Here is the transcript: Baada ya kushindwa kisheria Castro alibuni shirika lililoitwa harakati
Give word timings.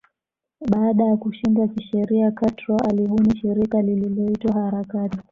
Baada 0.69 1.03
ya 1.05 1.17
kushindwa 1.17 1.67
kisheria 1.67 2.31
Castro 2.31 2.77
alibuni 2.77 3.37
shirika 3.37 3.81
lililoitwa 3.81 4.53
harakati 4.53 5.17